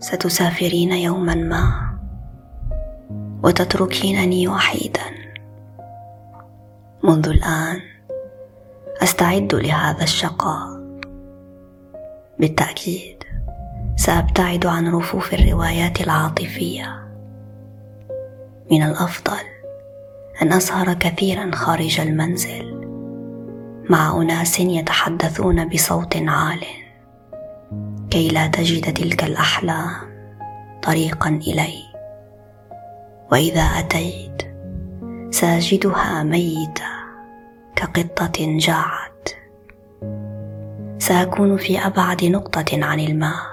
[0.00, 1.96] ستسافرين يوما ما
[3.42, 5.00] وتتركينني وحيدا.
[7.04, 7.80] منذ الآن
[9.02, 10.76] أستعد لهذا الشقاء.
[12.38, 13.24] بالتأكيد
[13.96, 17.06] سأبتعد عن رفوف الروايات العاطفية.
[18.70, 19.42] من الأفضل
[20.42, 22.86] أن أسهر كثيرا خارج المنزل
[23.90, 26.85] مع أناس يتحدثون بصوت عال.
[28.16, 29.90] كي لا تجد تلك الاحلام
[30.82, 31.82] طريقا إلي.
[33.32, 34.42] وإذا أتيت
[35.30, 36.92] ساجدها ميته
[37.76, 39.28] كقطة جاعت.
[40.98, 43.46] سأكون في أبعد نقطة عن الماء.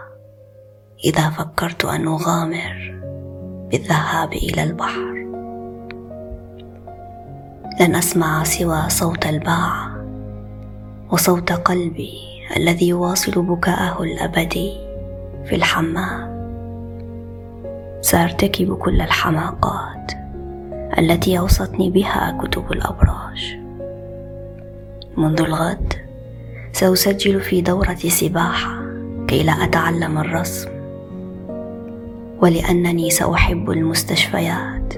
[1.06, 3.02] إذا فكرت أن أغامر
[3.72, 5.14] بالذهاب إلى البحر.
[7.80, 9.93] لن أسمع سوى صوت الباعة.
[11.14, 12.14] وصوت قلبي
[12.58, 14.74] الذي يواصل بكاءه الأبدي
[15.46, 16.34] في الحمام.
[18.02, 20.12] سأرتكب كل الحماقات
[20.98, 23.58] التي أوصتني بها كتب الأبراج.
[25.18, 25.94] منذ الغد
[26.72, 28.82] سأسجل في دورة سباحة
[29.28, 30.70] كي لا أتعلم الرسم
[32.42, 34.94] ولأنني سأحب المستشفيات.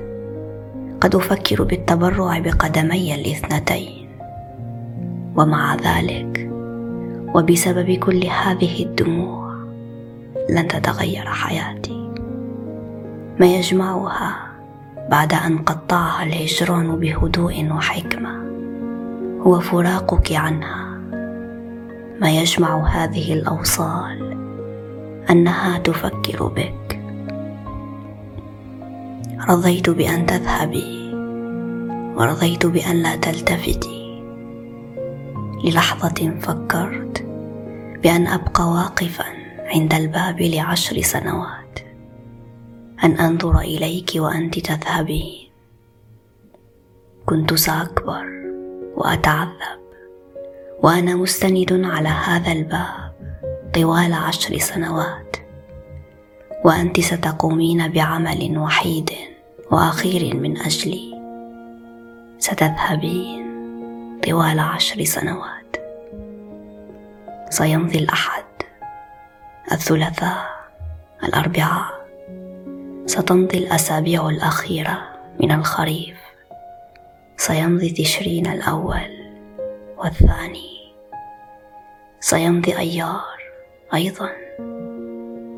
[1.02, 4.05] قد أفكر بالتبرع بقدمي الاثنتين.
[5.38, 6.50] ومع ذلك
[7.36, 9.56] وبسبب كل هذه الدموع
[10.50, 12.10] لن تتغير حياتي.
[13.40, 14.36] ما يجمعها
[15.10, 18.46] بعد أن قطعها الهجران بهدوء وحكمة
[19.42, 20.98] هو فراقك عنها.
[22.22, 24.38] ما يجمع هذه الأوصال
[25.30, 27.00] أنها تفكر بك.
[29.50, 31.14] رضيت بأن تذهبي
[32.16, 34.05] ورضيت بأن لا تلتفتي.
[35.64, 37.22] للحظة فكرت
[38.04, 39.26] بأن أبقى واقفا
[39.60, 41.80] عند الباب لعشر سنوات.
[43.04, 45.50] أن أنظر إليك وأنت تذهبين
[47.26, 48.26] كنت سأكبر
[48.96, 49.80] وأتعذب
[50.84, 53.14] وأنا مستند على هذا الباب
[53.74, 55.38] طوال عشر سنوات.
[56.66, 59.10] وأنت ستقومين بعمل وحيد
[59.72, 61.16] وأخير من أجلي.
[62.40, 63.45] ستذهبين
[64.26, 65.76] طوال عشر سنوات.
[67.50, 68.44] سيمضي الأحد
[69.72, 70.46] الثلاثاء
[71.24, 72.06] الأربعاء.
[73.06, 74.98] ستمضي الأسابيع الأخيرة
[75.40, 76.18] من الخريف.
[77.38, 79.36] سيمضي تشرين الأول
[79.98, 80.94] والثاني.
[82.20, 83.38] سيمضي أيار
[83.94, 84.30] أيضا.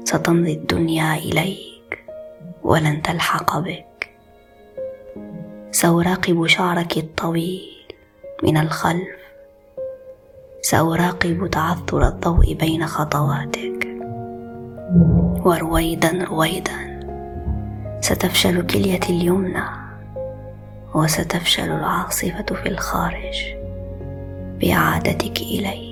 [0.04, 2.06] ستمضي الدنيا إليك
[2.64, 4.10] ولن تلحق بك.
[5.72, 7.77] سأراقب شعرك الطويل.
[8.44, 9.18] من الخلف.
[10.62, 13.88] سأراقب تعثر الضوء بين خطواتك.
[15.46, 16.98] ورويدا رويدا.
[18.02, 19.64] ستفشل كليتي اليمنى.
[20.96, 23.56] وستفشل العاصفة في الخارج.
[24.60, 25.87] باعادتك إلي.